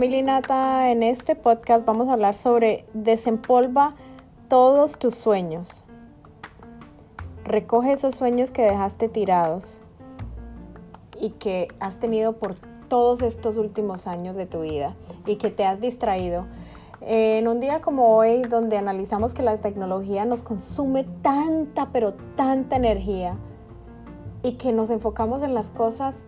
Milinata, 0.00 0.90
en 0.90 1.02
este 1.02 1.36
podcast 1.36 1.84
vamos 1.84 2.08
a 2.08 2.14
hablar 2.14 2.34
sobre 2.34 2.86
desempolva 2.94 3.94
todos 4.48 4.98
tus 4.98 5.14
sueños. 5.14 5.84
Recoge 7.44 7.92
esos 7.92 8.14
sueños 8.14 8.50
que 8.50 8.62
dejaste 8.62 9.10
tirados 9.10 9.82
y 11.20 11.32
que 11.32 11.68
has 11.80 11.98
tenido 11.98 12.32
por 12.32 12.54
todos 12.88 13.20
estos 13.20 13.58
últimos 13.58 14.06
años 14.06 14.36
de 14.36 14.46
tu 14.46 14.62
vida 14.62 14.96
y 15.26 15.36
que 15.36 15.50
te 15.50 15.66
has 15.66 15.82
distraído. 15.82 16.46
En 17.02 17.46
un 17.46 17.60
día 17.60 17.82
como 17.82 18.16
hoy, 18.16 18.40
donde 18.40 18.78
analizamos 18.78 19.34
que 19.34 19.42
la 19.42 19.58
tecnología 19.58 20.24
nos 20.24 20.42
consume 20.42 21.04
tanta, 21.20 21.90
pero 21.92 22.14
tanta 22.36 22.76
energía 22.76 23.36
y 24.42 24.52
que 24.52 24.72
nos 24.72 24.88
enfocamos 24.88 25.42
en 25.42 25.52
las 25.52 25.68
cosas 25.68 26.24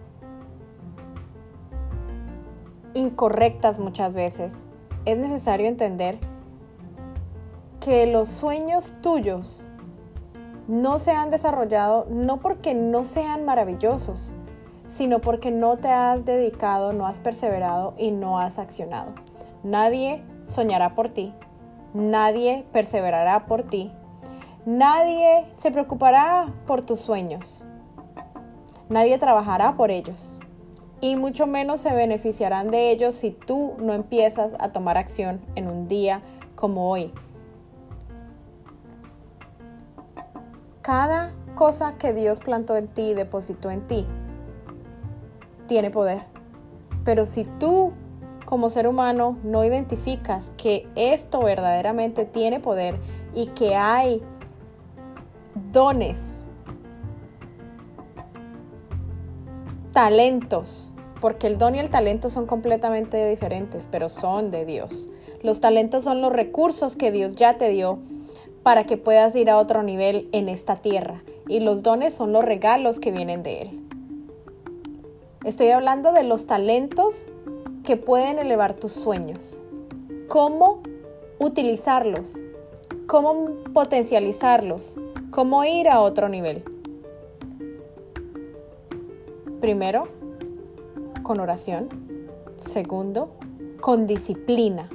incorrectas 2.94 3.78
muchas 3.78 4.14
veces, 4.14 4.54
es 5.04 5.18
necesario 5.18 5.66
entender 5.66 6.18
que 7.80 8.06
los 8.06 8.28
sueños 8.28 8.94
tuyos 9.00 9.62
no 10.68 10.98
se 10.98 11.10
han 11.10 11.30
desarrollado 11.30 12.06
no 12.08 12.38
porque 12.38 12.74
no 12.74 13.04
sean 13.04 13.44
maravillosos, 13.44 14.32
sino 14.86 15.20
porque 15.20 15.50
no 15.50 15.76
te 15.78 15.88
has 15.88 16.24
dedicado, 16.24 16.92
no 16.92 17.06
has 17.06 17.18
perseverado 17.18 17.94
y 17.98 18.10
no 18.10 18.38
has 18.38 18.58
accionado. 18.58 19.12
Nadie 19.64 20.22
soñará 20.46 20.94
por 20.94 21.08
ti, 21.08 21.34
nadie 21.94 22.64
perseverará 22.72 23.46
por 23.46 23.64
ti, 23.64 23.90
nadie 24.64 25.46
se 25.56 25.70
preocupará 25.70 26.52
por 26.66 26.84
tus 26.84 27.00
sueños, 27.00 27.64
nadie 28.88 29.18
trabajará 29.18 29.76
por 29.76 29.90
ellos 29.90 30.38
y 31.02 31.16
mucho 31.16 31.48
menos 31.48 31.80
se 31.80 31.92
beneficiarán 31.92 32.70
de 32.70 32.92
ellos 32.92 33.16
si 33.16 33.32
tú 33.32 33.74
no 33.78 33.92
empiezas 33.92 34.54
a 34.60 34.70
tomar 34.70 34.96
acción 34.96 35.40
en 35.56 35.66
un 35.66 35.88
día 35.88 36.22
como 36.54 36.88
hoy. 36.88 37.12
Cada 40.80 41.34
cosa 41.56 41.96
que 41.98 42.12
Dios 42.12 42.38
plantó 42.38 42.76
en 42.76 42.86
ti, 42.86 43.14
depositó 43.14 43.72
en 43.72 43.84
ti, 43.88 44.06
tiene 45.66 45.90
poder. 45.90 46.22
Pero 47.04 47.24
si 47.24 47.44
tú 47.58 47.92
como 48.44 48.70
ser 48.70 48.86
humano 48.86 49.38
no 49.42 49.64
identificas 49.64 50.52
que 50.56 50.88
esto 50.94 51.42
verdaderamente 51.42 52.24
tiene 52.24 52.60
poder 52.60 53.00
y 53.34 53.46
que 53.46 53.74
hay 53.74 54.22
dones, 55.72 56.44
talentos, 59.92 60.91
porque 61.22 61.46
el 61.46 61.56
don 61.56 61.76
y 61.76 61.78
el 61.78 61.88
talento 61.88 62.30
son 62.30 62.46
completamente 62.46 63.28
diferentes, 63.28 63.86
pero 63.88 64.08
son 64.08 64.50
de 64.50 64.64
Dios. 64.64 65.06
Los 65.44 65.60
talentos 65.60 66.02
son 66.02 66.20
los 66.20 66.32
recursos 66.32 66.96
que 66.96 67.12
Dios 67.12 67.36
ya 67.36 67.56
te 67.56 67.68
dio 67.68 68.00
para 68.64 68.86
que 68.86 68.96
puedas 68.96 69.36
ir 69.36 69.48
a 69.48 69.56
otro 69.56 69.84
nivel 69.84 70.28
en 70.32 70.48
esta 70.48 70.74
tierra 70.74 71.22
y 71.46 71.60
los 71.60 71.84
dones 71.84 72.12
son 72.12 72.32
los 72.32 72.44
regalos 72.44 72.98
que 72.98 73.12
vienen 73.12 73.44
de 73.44 73.62
Él. 73.62 73.80
Estoy 75.44 75.68
hablando 75.68 76.12
de 76.12 76.24
los 76.24 76.48
talentos 76.48 77.24
que 77.84 77.96
pueden 77.96 78.40
elevar 78.40 78.74
tus 78.74 78.90
sueños. 78.90 79.62
¿Cómo 80.26 80.82
utilizarlos? 81.38 82.32
¿Cómo 83.06 83.62
potencializarlos? 83.72 84.96
¿Cómo 85.30 85.62
ir 85.62 85.88
a 85.88 86.00
otro 86.00 86.28
nivel? 86.28 86.64
Primero, 89.60 90.08
con 91.22 91.40
oración. 91.40 91.88
Segundo, 92.58 93.34
con 93.80 94.06
disciplina. 94.06 94.88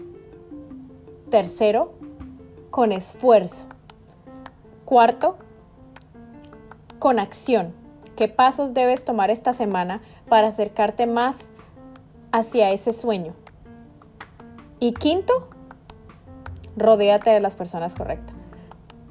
Tercero, 1.30 1.94
con 2.70 2.92
esfuerzo. 2.92 3.66
Cuarto, 4.86 5.38
con 7.00 7.20
acción. 7.20 7.74
¿Qué 8.16 8.28
pasos 8.28 8.74
debes 8.74 9.04
tomar 9.04 9.30
esta 9.30 9.54
semana 9.54 10.02
para 10.28 10.48
acercarte 10.48 11.06
más 11.06 11.52
hacia 12.32 12.72
ese 12.72 12.94
sueño? 12.94 13.34
Y 14.80 14.94
quinto, 14.94 15.50
rodéate 16.76 17.32
de 17.32 17.40
las 17.40 17.56
personas 17.56 17.96
correctas. 17.96 18.37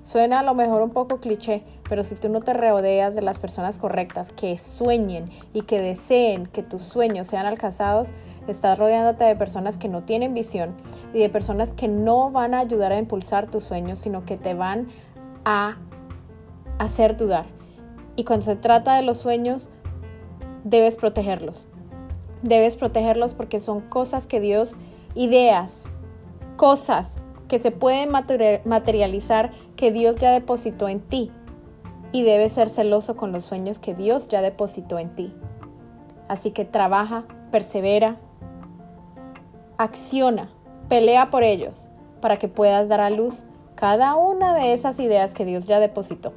Suena 0.06 0.38
a 0.38 0.42
lo 0.44 0.54
mejor 0.54 0.82
un 0.82 0.90
poco 0.90 1.18
cliché, 1.18 1.64
pero 1.88 2.04
si 2.04 2.14
tú 2.14 2.28
no 2.28 2.40
te 2.40 2.52
rodeas 2.54 3.16
de 3.16 3.22
las 3.22 3.40
personas 3.40 3.76
correctas 3.76 4.30
que 4.30 4.56
sueñen 4.56 5.28
y 5.52 5.62
que 5.62 5.80
deseen 5.80 6.46
que 6.46 6.62
tus 6.62 6.82
sueños 6.82 7.26
sean 7.26 7.44
alcanzados, 7.44 8.10
estás 8.46 8.78
rodeándote 8.78 9.24
de 9.24 9.34
personas 9.34 9.78
que 9.78 9.88
no 9.88 10.04
tienen 10.04 10.32
visión 10.32 10.76
y 11.12 11.18
de 11.18 11.28
personas 11.28 11.72
que 11.72 11.88
no 11.88 12.30
van 12.30 12.54
a 12.54 12.60
ayudar 12.60 12.92
a 12.92 13.00
impulsar 13.00 13.50
tus 13.50 13.64
sueños, 13.64 13.98
sino 13.98 14.24
que 14.24 14.36
te 14.36 14.54
van 14.54 14.86
a 15.44 15.76
hacer 16.78 17.16
dudar. 17.16 17.46
Y 18.14 18.22
cuando 18.22 18.46
se 18.46 18.54
trata 18.54 18.94
de 18.94 19.02
los 19.02 19.18
sueños, 19.18 19.68
debes 20.62 20.94
protegerlos. 20.94 21.66
Debes 22.42 22.76
protegerlos 22.76 23.34
porque 23.34 23.58
son 23.58 23.80
cosas 23.80 24.28
que 24.28 24.38
Dios, 24.38 24.76
ideas, 25.16 25.90
cosas 26.56 27.16
que 27.48 27.58
se 27.58 27.70
pueden 27.70 28.10
materializar 28.10 29.52
que 29.76 29.92
Dios 29.92 30.18
ya 30.18 30.30
depositó 30.30 30.88
en 30.88 31.00
ti. 31.00 31.30
Y 32.12 32.22
debes 32.22 32.52
ser 32.52 32.70
celoso 32.70 33.16
con 33.16 33.32
los 33.32 33.44
sueños 33.44 33.78
que 33.78 33.94
Dios 33.94 34.28
ya 34.28 34.40
depositó 34.40 34.98
en 34.98 35.14
ti. 35.14 35.34
Así 36.28 36.50
que 36.50 36.64
trabaja, 36.64 37.24
persevera, 37.50 38.16
acciona, 39.76 40.50
pelea 40.88 41.30
por 41.30 41.42
ellos 41.42 41.88
para 42.20 42.38
que 42.38 42.48
puedas 42.48 42.88
dar 42.88 43.00
a 43.00 43.10
luz 43.10 43.44
cada 43.74 44.16
una 44.16 44.54
de 44.54 44.72
esas 44.72 44.98
ideas 44.98 45.34
que 45.34 45.44
Dios 45.44 45.66
ya 45.66 45.78
depositó. 45.78 46.32